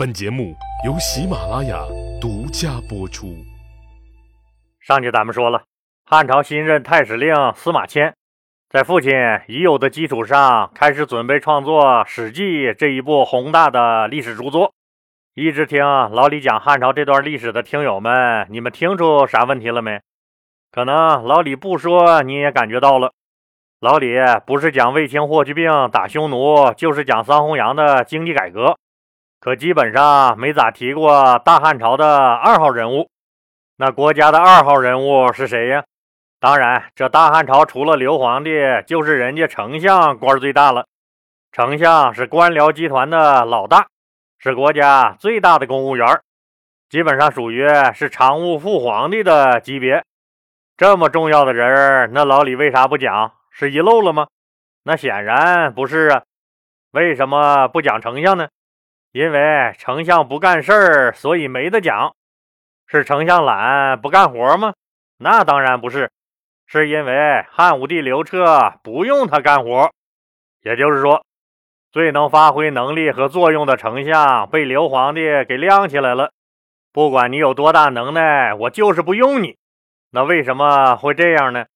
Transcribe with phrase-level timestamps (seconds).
[0.00, 1.76] 本节目由喜马拉雅
[2.18, 3.36] 独家播出。
[4.80, 5.62] 上集咱们说了，
[6.06, 8.14] 汉朝新任太史令司马迁，
[8.70, 9.12] 在父亲
[9.46, 14.72] 已有的基础上，开始准备创作《史记》这一部宏大的历史著作。
[15.34, 20.00] 一直听老李讲汉朝这段历史的听友们，你们听出啥问题了没？
[20.72, 23.12] 可能老李不说，你也感觉到了。
[23.80, 24.14] 老李
[24.46, 28.78] 不是讲卫青、霍去病打匈奴，就是讲桑弘羊的经济改革。
[29.40, 33.08] 可基本上没咋提过大汉朝的二号人物，
[33.76, 35.82] 那国家的二号人物是谁呀？
[36.38, 38.50] 当然，这大汉朝除了刘皇帝，
[38.86, 40.84] 就是人家丞相官最大了。
[41.52, 43.86] 丞相是官僚集团的老大，
[44.38, 46.20] 是国家最大的公务员，
[46.90, 50.04] 基本上属于是常务副皇帝的级别。
[50.76, 53.32] 这么重要的人，那老李为啥不讲？
[53.50, 54.26] 是遗漏了吗？
[54.82, 56.22] 那显然不是啊。
[56.90, 58.48] 为什么不讲丞相呢？
[59.12, 62.14] 因为丞相不干事儿，所以没得讲。
[62.86, 64.72] 是丞相懒不干活吗？
[65.18, 66.10] 那当然不是，
[66.66, 69.90] 是因为汉武帝刘彻不用他干活。
[70.62, 71.24] 也就是说，
[71.90, 76.30] 最能发挥能力和作用的丞相被刘皇帝给晾起来了。
[76.92, 79.56] 不管你有多大能耐，我就是不用你。
[80.12, 81.66] 那为什么会这样呢？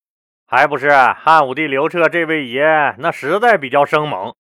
[0.47, 4.35] 还不是汉武帝刘彻这位爷那实在比较生猛。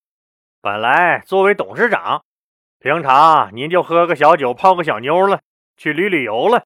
[0.62, 2.22] 本来作为董事长。
[2.84, 5.40] 平常您就喝个小酒，泡个小妞了，
[5.74, 6.64] 去旅旅游了，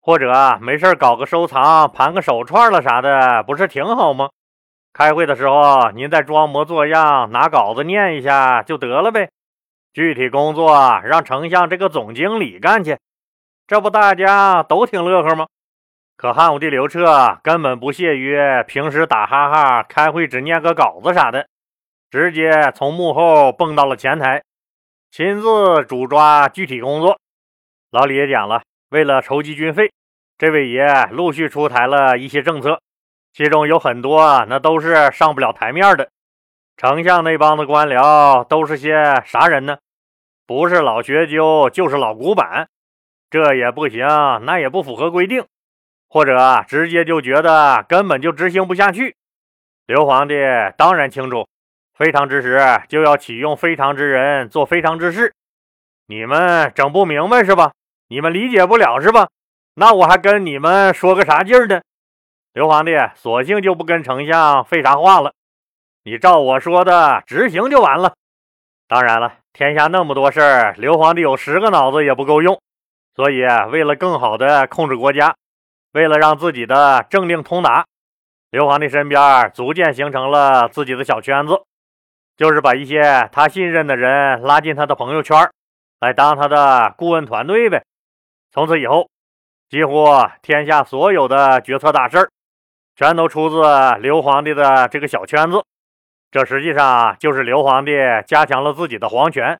[0.00, 4.28] 或者没事搞个收藏，盘个手串了啥的，不是挺好吗？
[4.92, 9.28] 开会的时候您再装模作样拿稿子念一下就得了呗。
[9.92, 12.96] 具体工作让丞相这个总经理干去，
[13.66, 15.48] 这不大家都挺乐呵吗？
[16.16, 21.48] 可汉武帝刘彻根本不屑于平时打哈哈，开会只念个稿子啥的，
[22.08, 24.44] 直接从幕后蹦到了前台。
[25.16, 27.18] 亲自主抓具体工作，
[27.90, 29.90] 老李也讲了，为了筹集军费，
[30.36, 32.82] 这位爷陆续出台了一些政策，
[33.32, 36.10] 其中有很多那都是上不了台面的。
[36.76, 39.78] 丞相那帮子官僚都是些啥人呢？
[40.46, 42.68] 不是老学究，就是老古板，
[43.30, 44.06] 这也不行，
[44.42, 45.46] 那也不符合规定，
[46.10, 49.16] 或者直接就觉得根本就执行不下去。
[49.86, 50.34] 刘皇帝
[50.76, 51.48] 当然清楚。
[51.96, 55.32] 非常之时就要启用非常之人做非常之事，
[56.06, 57.72] 你们整不明白是吧？
[58.08, 59.28] 你们理解不了是吧？
[59.74, 61.80] 那我还跟你们说个啥劲儿呢？
[62.52, 65.32] 刘皇帝索性就不跟丞相废啥话了，
[66.04, 68.14] 你照我说的执行就完了。
[68.86, 72.60] 当然了，天下那么多事儿，刘皇帝有十个脑子也不够用，
[73.14, 75.34] 所以为了更好的控制国家，
[75.92, 77.86] 为了让自己的政令通达，
[78.50, 81.62] 刘皇帝身边逐渐形成了自己的小圈子。
[82.36, 85.50] 就是把一些他信任的人拉进他的朋友圈，
[86.00, 87.82] 来当他的顾问团队呗。
[88.52, 89.08] 从此以后，
[89.68, 90.06] 几乎
[90.42, 92.28] 天下所有的决策大事儿，
[92.94, 93.62] 全都出自
[94.00, 95.64] 刘皇帝的这个小圈子。
[96.30, 97.92] 这实际上就是刘皇帝
[98.26, 99.58] 加强了自己的皇权，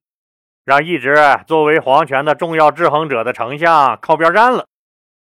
[0.64, 1.16] 让一直
[1.46, 4.66] 作为皇权的重要制衡者的丞相靠边站了。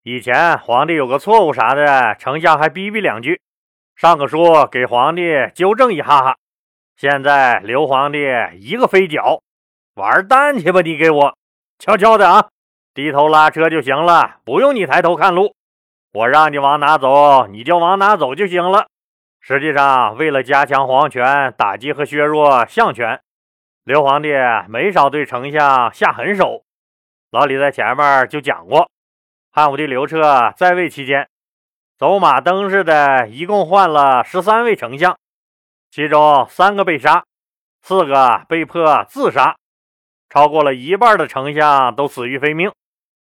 [0.04, 3.42] 以前皇帝有个错误啥的，丞相还逼逼两句，
[3.96, 6.38] 上个书给皇帝纠正一哈哈。
[6.96, 8.20] 现在刘皇帝
[8.60, 9.42] 一个飞脚，
[9.96, 10.82] 玩蛋去吧！
[10.82, 11.36] 你给我
[11.80, 12.50] 悄悄的啊，
[12.94, 15.56] 低头拉车就行了，不用你抬头看路。
[16.14, 18.88] 我让你往哪走，你就往哪走就行了。
[19.40, 23.20] 实际上，为了加强皇权，打击和削弱相权，
[23.84, 24.30] 刘皇帝
[24.68, 26.64] 没少对丞相下狠手。
[27.32, 28.90] 老李在前面就讲过，
[29.52, 31.28] 汉武帝刘彻在位期间，
[31.98, 35.18] 走马灯似的，一共换了十三位丞相。
[35.92, 37.26] 其中三个被杀，
[37.82, 39.58] 四个被迫自杀，
[40.30, 42.72] 超过了一半的丞相都死于非命。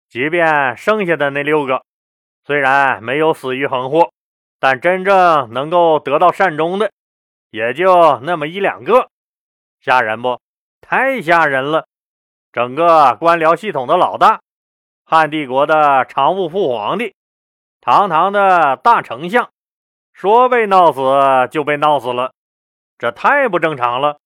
[0.10, 1.84] 即便剩下的那六个，
[2.44, 4.12] 虽然没有死于横祸，
[4.60, 6.92] 但真正能够得到善终的，
[7.52, 9.12] 也就那么一两个。
[9.80, 10.40] 吓人不？
[10.82, 11.86] 太吓人了！
[12.52, 14.40] 整个官僚系统的老大，
[15.06, 17.14] 汉帝国的常务副皇帝，
[17.82, 19.48] 堂堂的大丞相，
[20.12, 21.02] 说被闹死
[21.52, 22.34] 就被闹死了。
[22.98, 24.20] 这太不正常了，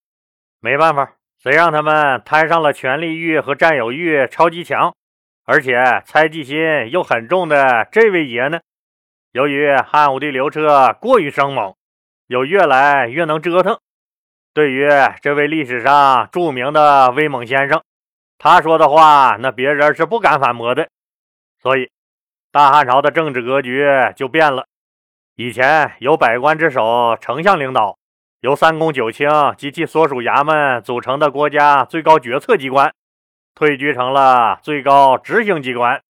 [0.61, 4.95] 没办法，谁让他们摊上了权力欲和占有欲超级强，
[5.43, 8.61] 而且猜忌心又很重的这位爷呢？
[9.33, 11.75] 由于汉武帝刘彻过于生猛，
[12.27, 13.77] 又越来越能折腾，
[14.53, 14.87] 对于
[15.21, 17.83] 这位历史上著名的威猛先生，
[18.37, 20.87] 他说的话那别人是不敢反驳的，
[21.61, 21.89] 所以
[22.51, 23.85] 大汉朝的政治格局
[24.15, 24.65] 就变了。
[25.35, 27.97] 以前有百官之首，丞相领导。
[28.41, 32.91] 由三公九卿及其所属衙门组成的国家最高决策机关，
[33.53, 36.01] 退居成了最高执行机关。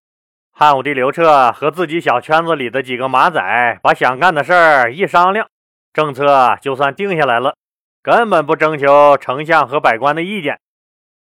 [0.53, 5.45] 汉武帝刘彻和自己小圈子里的几个马仔把想干的事儿一商量，
[5.91, 7.55] 政策就算定下来了，
[8.01, 10.57] 根本不征求丞相和百官的意见，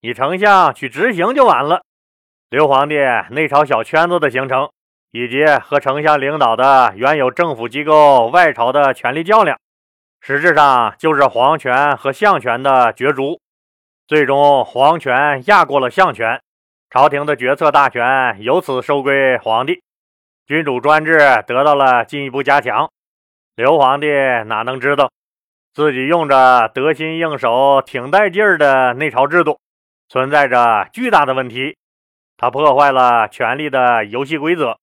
[0.00, 1.82] 你丞相去执行就完了。
[2.50, 2.96] 刘皇帝
[3.30, 4.70] 内朝小圈子的形成，
[5.12, 9.56] 以及和丞相领导的原有政府机构外朝的权力较量，
[10.28, 13.40] 实质上就是皇权和相权的角逐。
[14.08, 16.42] 最终，皇权压过了相权，
[16.90, 19.84] 朝廷的决策大权由此收归皇帝，
[20.44, 22.90] 君主专制得到了进一步加强。
[23.54, 24.08] 刘皇帝
[24.46, 25.12] 哪能知道，
[25.72, 29.60] 自己用着得心应手、挺带劲儿的内朝制度，
[30.08, 31.76] 存在着巨大的问题。
[32.36, 34.76] 他破坏了权力的游戏规则，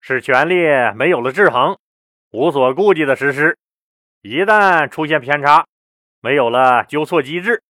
[0.00, 0.64] 使权力
[0.96, 1.78] 没有了制衡，
[2.32, 3.56] 无所顾忌的实施。
[4.22, 5.64] 一旦出现偏差，
[6.20, 7.62] 没有了纠错机制，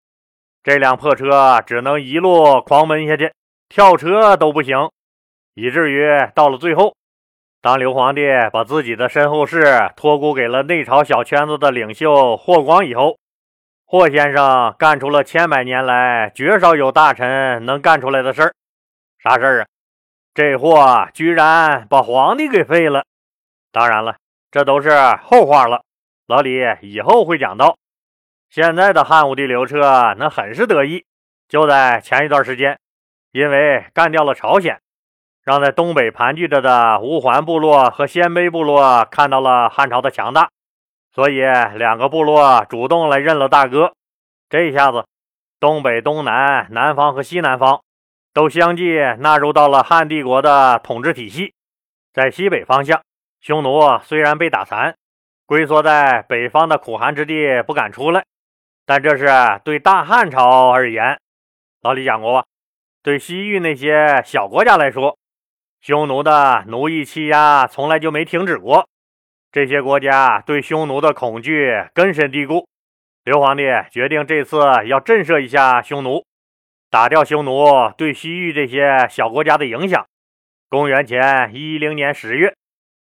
[0.64, 3.32] 这辆破车只能一路狂奔下去，
[3.68, 4.90] 跳车都不行。
[5.54, 6.96] 以至于到了最后，
[7.60, 13.16] 当刘皇帝把自己的身后事托孤给了内朝小圈子的领袖霍光以后，
[13.86, 18.54] 霍先生干出了千百年来绝少有大臣能干出来的事儿。
[19.22, 19.66] 啥事儿啊？
[20.34, 23.04] 这货居然把皇帝给废了！
[23.70, 24.16] 当然了，
[24.50, 24.90] 这都是
[25.22, 25.82] 后话了。
[26.30, 27.76] 老李以后会讲到。
[28.50, 31.04] 现在的汉武帝刘彻那很是得意，
[31.48, 32.78] 就在前一段时间，
[33.32, 34.80] 因为干掉了朝鲜，
[35.42, 40.50] 让在东北盘踞着的乌桓部落和鲜卑部落看到了汉朝的强大，
[41.12, 41.40] 所以
[41.74, 43.92] 两个部落主动来认了大哥。
[44.48, 45.04] 这一下子，
[45.58, 47.82] 东北、东南、南方和西南方。
[48.32, 51.52] 都相继纳入到了汉帝国的统治体系。
[52.12, 53.02] 在西北方向，
[53.40, 54.94] 匈奴虽然被打残，
[55.50, 58.24] 龟缩在北方的苦寒之地不敢出来，
[58.86, 59.26] 但这是
[59.64, 61.18] 对大汉朝而言。
[61.82, 62.46] 老李讲过吧？
[63.02, 65.18] 对西域那些小国家来说，
[65.80, 68.86] 匈奴的奴役欺压从来就没停止过。
[69.50, 72.68] 这些国家对匈奴的恐惧根深蒂固。
[73.24, 76.24] 刘皇帝决定这次要震慑一下匈奴。
[76.90, 77.66] 打掉匈奴
[77.98, 80.06] 对西域这些小国家的影响。
[80.68, 82.54] 公元前一零年十月，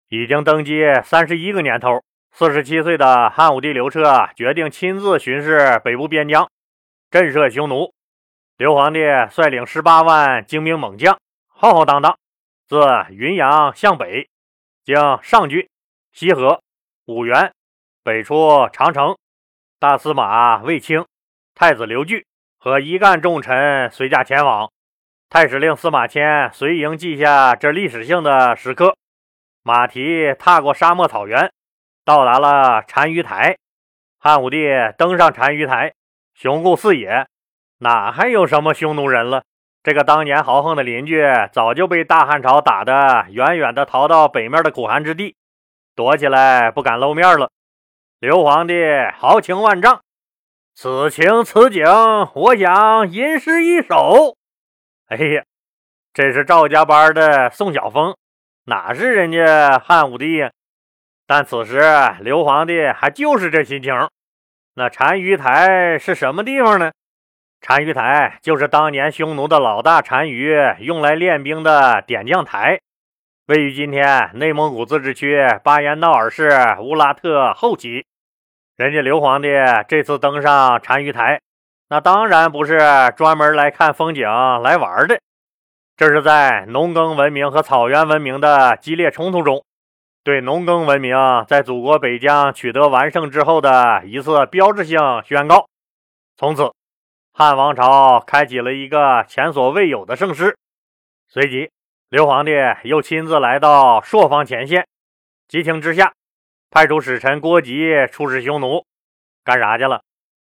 [0.08, 6.50] 已经登基三十一个年头、四十七岁的汉武帝刘彻决定亲自巡视北部边疆，
[7.10, 7.92] 震慑匈奴。
[8.56, 9.00] 刘皇帝
[9.30, 11.18] 率领十八万精兵猛将，
[11.48, 12.18] 浩浩荡荡
[12.66, 12.80] 自
[13.10, 14.28] 云阳向北，
[14.84, 15.68] 经上郡、
[16.12, 16.62] 西河、
[17.06, 17.52] 五原，
[18.02, 19.16] 北出长城。
[19.78, 21.06] 大司马卫青、
[21.54, 22.26] 太子刘据。
[22.62, 24.70] 和一干重臣随驾前往，
[25.30, 28.98] 太史令司马迁随营记下这历史性的时刻。
[29.62, 31.50] 马蹄踏过沙漠草原，
[32.10, 33.56] 到达了单于台。
[34.18, 34.66] 汉武帝
[34.98, 35.92] 登上单于台，
[36.34, 37.28] 雄固四野，
[37.78, 39.44] 哪还有什么匈奴人了？
[39.84, 41.22] 这个当年豪横的邻居
[41.52, 45.36] 早就被大汉朝打得远远的逃到北面的苦寒之地，
[45.94, 47.52] 躲起来不敢露面了。
[48.18, 48.74] 刘皇帝
[49.16, 50.00] 豪情万丈。
[50.74, 51.86] 此情此景，
[52.34, 54.36] 我想吟诗一首。
[55.06, 55.44] 哎呀，
[56.12, 58.16] 这是赵家班的宋晓峰，
[58.64, 60.50] 哪是人家汉武帝呀？
[61.30, 61.80] 但此时
[62.22, 63.94] 刘皇帝还就是这心情。
[64.74, 66.90] 那单于台是什么地方呢？
[67.60, 72.80] 单于台就是当年匈奴的老大单于用来练兵的点将台，
[73.46, 76.50] 位于今天内蒙古自治区巴彦淖尔市
[76.80, 78.04] 乌拉特后旗。
[78.76, 79.50] 人家刘皇帝
[79.86, 81.40] 这次登上单于台，
[81.90, 82.80] 那当然不是
[83.16, 85.20] 专门来看风景来玩的，
[85.96, 89.62] 这是在农耕文明和草原文明的激烈冲突中，
[90.22, 91.16] 对农耕文明
[91.48, 95.66] 在祖国北疆取得完胜之后的一次标志性宣告。
[96.36, 96.72] 从此，
[97.32, 100.56] 汉王朝开启了一个前所未有的盛世。
[101.28, 101.70] 随即，
[102.10, 102.52] 刘皇帝
[102.84, 104.86] 又亲自来到朔方前线，
[105.48, 106.12] 激情之下。
[106.70, 108.84] 派出使臣郭吉出使匈奴，
[109.42, 110.02] 干啥去了？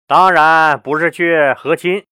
[0.06, 2.04] 当然不是去和亲，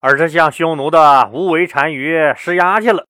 [0.00, 3.06] 而是向匈奴的无为单于施压去了。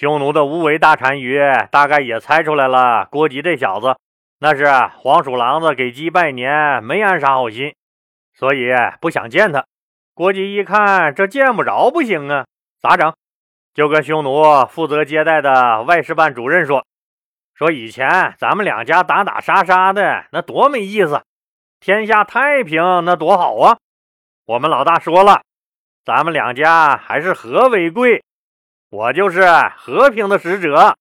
[0.00, 1.38] 匈奴的无为大单于
[1.70, 3.98] 大概也猜出来了，郭吉这小子
[4.38, 4.66] 那是
[4.96, 7.74] 黄鼠狼子给鸡拜年，没安啥好心，
[8.32, 9.66] 所以不想见他。
[10.14, 12.46] 郭吉一看这见不着不行啊，
[12.80, 13.12] 咋整？
[13.74, 16.82] 就跟匈奴负责接待的外事办主任说。
[17.54, 21.20] 说以前咱们两家打打杀杀的，那多没意思。
[21.78, 23.76] 天下太平，那多好啊！
[24.46, 25.42] 我们老大说了，
[26.06, 28.24] 咱们两家还是和为贵。
[28.90, 30.96] 我就是和平的使者，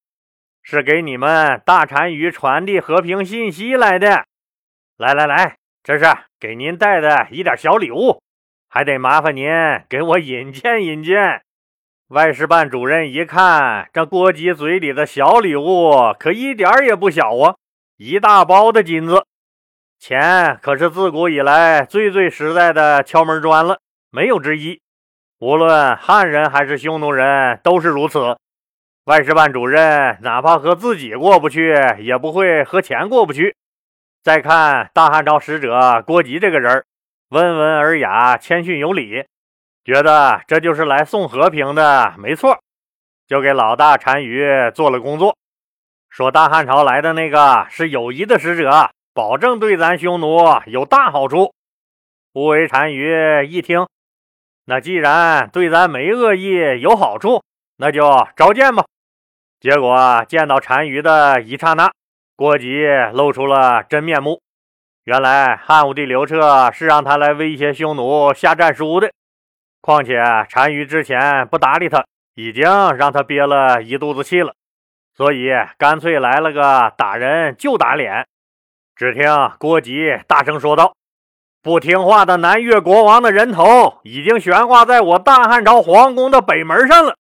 [0.62, 4.26] 是给你们大单于传递和平信息来的。
[4.96, 6.06] 来来来，这是
[6.40, 8.22] 给您带的一点小礼物，
[8.70, 9.50] 还得麻烦您
[9.90, 11.42] 给我引荐引荐。
[12.10, 17.56] 外事办主任一看，这郭吉嘴里的小礼物可一点也不小啊，
[17.98, 19.26] 一大包的金子。
[19.98, 23.80] 钱可是自古以来最最实在的敲门砖了，
[24.12, 24.80] 没有之一。
[25.40, 28.38] 无论汉人还是匈奴人，都是如此。
[29.06, 33.56] 外事办主任哪怕和自己过不去，也不会和钱过不去。
[34.22, 36.84] 再看大汉朝使者郭吉这个人，
[37.30, 39.26] 温文尔雅，谦逊有礼，
[39.86, 42.60] 觉得这就是来送和平的，没错，
[43.26, 45.38] 就给老大单于做了工作，
[46.10, 48.90] 说大汉朝来的那个是友谊的使者。
[49.12, 51.54] 保证对咱匈奴有大好处。
[52.34, 53.86] 乌维单于一听，
[54.70, 57.42] 那既然对咱没恶意，有好处，
[57.78, 58.04] 那就
[58.36, 58.86] 召见吧。
[59.60, 61.92] 结果见到单于的一刹那，
[62.36, 64.40] 郭吉露出了真面目。
[65.06, 69.10] 原来汉武帝刘彻是让他来威胁匈奴下战书的。
[69.82, 70.22] 况且
[70.52, 72.64] 单于之前不搭理他，已经
[72.96, 74.54] 让他憋了一肚子气了，
[75.16, 75.50] 所以
[75.80, 78.24] 干脆来了个打人就打脸。
[78.96, 79.24] 只听
[79.58, 80.94] 郭吉大声说道
[81.62, 87.16] ：“不听话的南越国王的人头已经悬挂在我大汉朝皇宫的北门上了。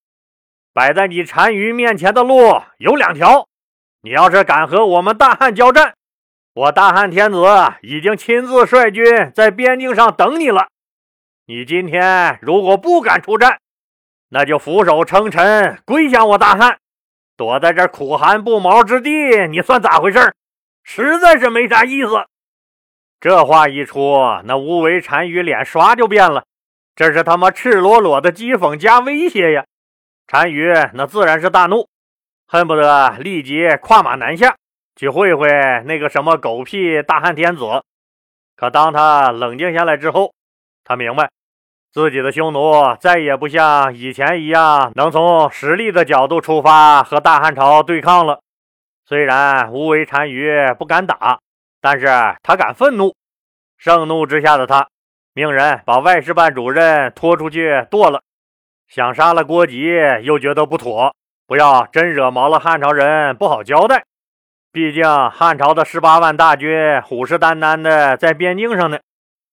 [0.74, 3.48] 摆在你单于面前的路有两条，
[4.01, 5.93] 你要是敢和我们大汉交战，
[6.53, 7.43] 我大汉天子
[7.81, 9.03] 已经亲自率军
[9.36, 10.67] 在边境上等你了。
[11.46, 13.60] 你今天如果不敢出战，
[14.29, 16.77] 那就俯首称臣，归降我大汉，
[17.36, 19.10] 躲在这苦寒不毛之地，
[19.50, 20.34] 你算咋回事？”
[20.84, 22.25] 实在是没啥意思。
[23.19, 26.45] 这话一出，那乌维单于脸刷就变了。
[26.95, 29.65] 这是他妈赤裸裸的讥讽加威胁呀！
[30.25, 31.88] 单于那自然是大怒，
[32.47, 34.55] 恨不得立即跨马南下
[34.95, 35.49] 去会会
[35.85, 37.83] 那个什么狗屁大汉天子。
[38.55, 40.33] 可当他冷静下来之后，
[40.83, 41.29] 他明白
[41.91, 48.39] 自己的匈奴再也不像以前一样能从实力的角度出发和大汉朝对抗了。
[49.05, 51.39] 虽然无为单于不敢打，
[51.81, 52.07] 但是
[52.43, 53.15] 他敢愤怒。
[53.77, 54.88] 盛怒之下的他，
[55.33, 58.21] 命人把外事办主任拖出去剁了。
[58.88, 59.93] 想杀了郭吉，
[60.24, 61.15] 又觉得不妥，
[61.48, 64.03] 不要真惹毛了汉朝人，不好交代。
[64.71, 69.00] 毕竟汉朝的十八万大军虎视眈眈的在边境上呢，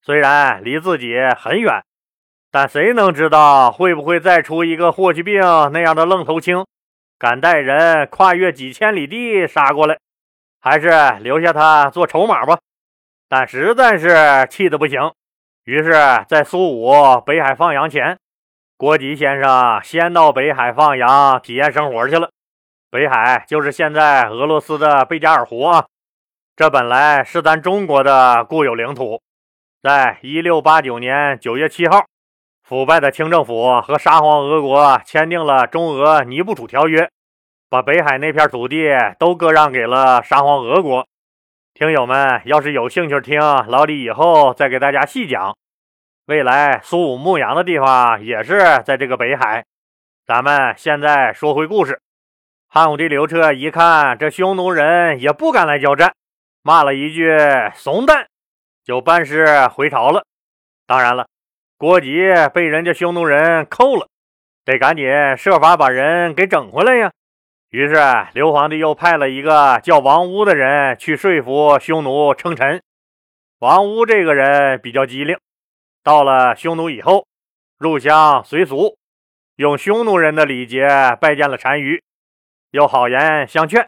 [0.03, 1.83] 虽然离自己很远，
[2.51, 5.41] 但谁能知道会不会再出一个霍去病
[5.73, 6.67] 那样的愣头青？
[7.19, 9.99] 敢带人跨越几千里地杀过来，
[10.67, 12.59] 还是留下他做筹码吧。
[13.29, 15.13] 但实在是气得不行，
[15.63, 15.93] 于是，
[16.29, 16.91] 在苏武
[17.25, 18.19] 北海放羊前，
[18.77, 22.31] 郭吉先生先到北海放羊体验生活去了。
[22.91, 25.87] 北海就是现在俄罗斯的贝加尔湖啊，
[26.57, 29.23] 这本来是咱中国的固有领土。
[29.81, 32.07] 在一六八九年九月七号。
[32.65, 37.09] 腐败的清政府和沙皇俄国签订了中俄尼布楚条约，
[37.77, 41.07] 把北海那片土地都割让给了沙皇俄国。
[41.75, 45.55] 听友们要是有兴趣听，老李以后再给大家细讲。
[46.25, 49.67] 未来苏武牧羊的地方也是在这个北海。
[50.25, 52.01] 咱们现在说回故事。
[52.67, 56.15] 汉武帝刘彻一看这匈奴人也不敢来交战，
[56.63, 57.31] 骂了一句
[57.77, 58.27] “怂蛋”，
[58.87, 60.25] 就班师回朝了。
[60.87, 61.27] 当然了。
[61.77, 62.11] 郭吉
[62.55, 64.09] 被人家匈奴人扣了，
[64.65, 65.07] 得赶紧
[65.37, 67.13] 设法把人给整回来呀。
[67.71, 67.97] 于是
[68.33, 72.81] 刘皇帝又派了一个叫王屋的人去说服匈奴称臣。
[73.59, 75.37] 王屋这个人比较机灵，
[76.05, 77.27] 到了匈奴以后，
[77.77, 78.97] 入乡随俗，
[79.57, 80.87] 用匈奴人的礼节
[81.21, 82.03] 拜见了单于，
[82.71, 83.87] 又好言相劝。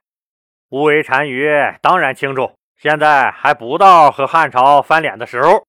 [0.70, 1.48] 乌为单于
[1.80, 5.64] 当然清楚，现在还不到和汉朝翻脸的时候。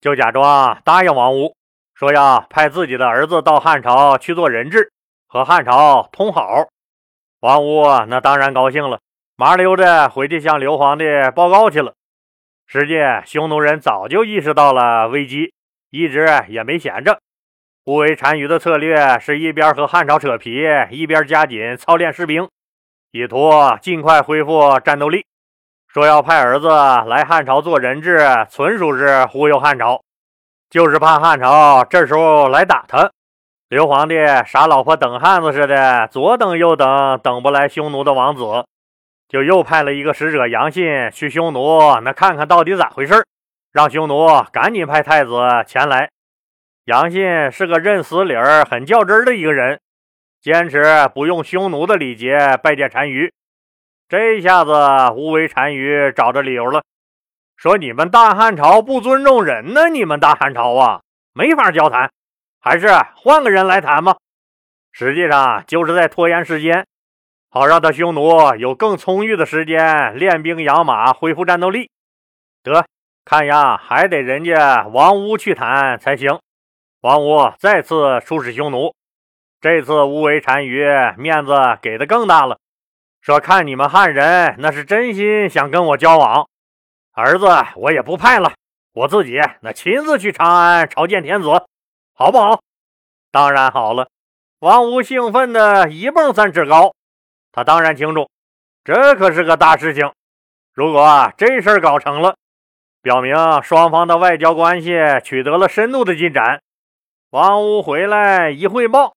[0.00, 1.54] 就假装答应王屋，
[1.94, 4.92] 说要派自己的儿子到汉朝去做人质，
[5.26, 6.68] 和汉朝通好。
[7.40, 9.00] 王屋那当然高兴了，
[9.34, 11.04] 麻溜的回去向刘皇帝
[11.34, 11.94] 报告去了。
[12.66, 15.54] 实际匈奴人早就意识到了危机，
[15.90, 17.18] 一直也没闲着。
[17.86, 22.46] 乌为单于的策略是一边和汉朝扯皮，一边加紧操练士兵，
[23.10, 25.24] 以图尽快恢复战斗力。
[25.88, 28.18] 说要派儿子来汉朝做人质，
[28.50, 30.02] 纯属是忽悠汉朝，
[30.68, 33.10] 就是怕汉朝这时候来打他。
[33.70, 38.66] 刘皇帝傻老婆等汉子似的，左等右等，等不来匈奴的王子，
[39.28, 43.24] 就又派了一个使者杨信去匈奴，那看看到底咋回事
[43.70, 45.30] 让匈奴赶紧派太子
[45.68, 46.10] 前来。
[46.86, 49.78] 杨信是个认死理儿、很较真的一个人，
[50.42, 53.32] 坚持不用匈奴的礼节拜见单于。
[54.08, 54.72] 这下子，
[55.14, 56.82] 无为单于找着理由了，
[57.56, 62.10] 说：“你们大汉朝不尊重人呢，你们大汉朝啊，没法交谈，
[62.60, 64.16] 还是换个人来谈吧。”
[64.92, 66.86] 实际上就是在拖延时间，
[67.48, 71.90] 好让他匈奴有更充裕的时间练兵养马，恢复战斗力。
[72.62, 72.84] 得，
[73.24, 76.38] 看样还得人家王屋去谈才行。
[77.00, 78.92] 王屋再次出使匈奴，
[79.60, 80.84] 这次乌维单于
[81.16, 82.58] 面子给的更大了，
[83.22, 86.46] 说看你们汉人那是真心想跟我交往，
[87.12, 88.52] 儿子我也不派了，
[88.92, 91.48] 我自己那亲自去长安朝见天子，
[92.20, 92.60] 好不好？
[93.32, 94.10] 当然好了。
[94.58, 96.92] 王屋兴奋的一蹦三尺高，
[97.50, 98.28] 他当然清楚，
[98.84, 100.12] 这可是个大事情。
[100.74, 102.36] 如果这事儿搞成了，
[103.00, 106.60] 表明双方的外交关系取得了深度的进展。
[107.30, 109.14] 王屋回来一汇报，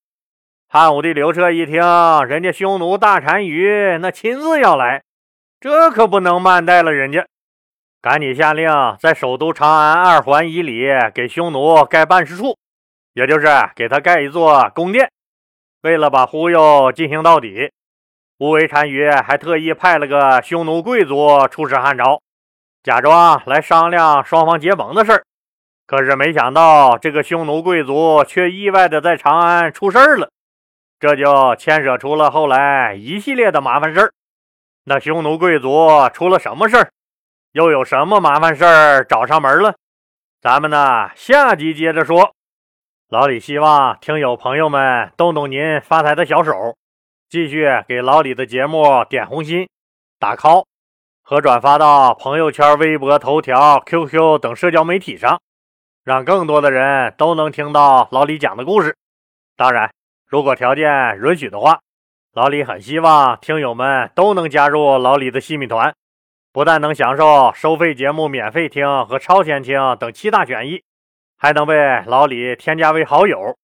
[0.70, 1.82] 汉武帝刘彻一听，
[2.26, 5.04] 人家匈奴大单于那亲自要来，
[5.60, 7.28] 这可不能慢待了人家，
[8.02, 12.58] 赶紧下令在首都长安二环以里给匈奴盖办事处，
[13.14, 15.10] 也就是给他盖一座宫殿。
[15.82, 17.72] 为了把忽悠进行到底，
[18.40, 22.22] 乌维单于还特意派了个匈奴贵族出使汉朝，
[22.84, 25.24] 假装来商量双方结盟的事儿。
[25.86, 30.30] 可是没想到，这个匈奴贵族却意外的在长安出事儿了，
[31.00, 34.14] 这就牵扯出了后来一系列的麻烦事儿。
[34.86, 36.92] 那匈奴贵族出了什么事儿？
[37.52, 39.76] 又有什么麻烦事儿找上门了？
[40.42, 42.34] 咱们呢，下集接着说。
[43.14, 46.76] 老李希望听友朋友们动动您发财的小手，
[47.30, 49.70] 继续给老李的节目点红心、
[50.18, 50.66] 打 call
[51.22, 55.40] 和转发到朋友圈、微博、头条、QQ 等社交媒体上，
[56.04, 58.98] 让更多的人都能听到老李讲的故事。
[59.56, 59.92] 当然，
[60.26, 61.82] 如果条件允许的话，
[62.34, 65.94] 老李很希望听友们都能加入老李的细米团，
[66.52, 70.82] 不但能享受收费节目免费听和超前听等七大权益。
[71.44, 73.58] 还能被老李添加为好友，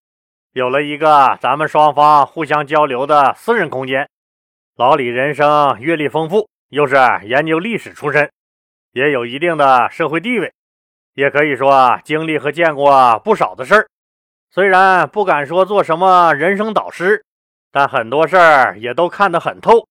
[0.51, 4.09] 有了一个咱们双方互相交流的私人空间。
[4.75, 8.29] 老李人生阅历丰富，又是研究历史出身，
[8.92, 10.51] 也有一定的社会地位，
[11.13, 13.87] 也可以说经历和见过不少的事儿。
[14.51, 17.24] 虽然不敢说做什么人生导师，
[17.72, 19.87] 但很多事儿也都看得很透。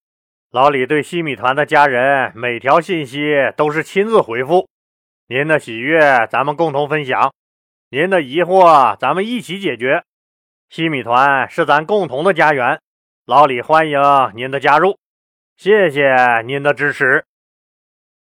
[0.51, 4.69] 老李对西米团的家人每条信息都是亲自回复，
[5.29, 7.33] 您的喜悦咱们共同分享。
[7.91, 10.05] 您的疑惑，咱们一起解决。
[10.69, 12.79] 西米团是咱共同的家园，
[13.25, 13.99] 老李欢迎
[14.35, 14.99] 您的加入，
[15.57, 17.25] 谢谢您的支持。